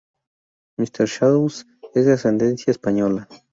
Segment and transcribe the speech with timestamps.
[0.79, 0.87] M.
[1.05, 3.27] Shadows es de ascendencia española.